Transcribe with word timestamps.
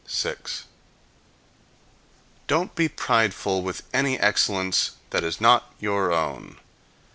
6. 0.07 0.63
Don't 2.47 2.73
be 2.73 2.89
prideful 2.89 3.61
with 3.61 3.83
any 3.93 4.19
excellence 4.19 4.93
that 5.11 5.23
is 5.23 5.39
not 5.39 5.75
your 5.79 6.11
own. 6.11 6.57